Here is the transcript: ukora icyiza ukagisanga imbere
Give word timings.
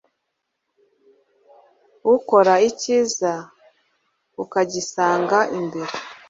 ukora 2.15 2.53
icyiza 2.69 3.31
ukagisanga 4.43 5.39
imbere 5.59 5.93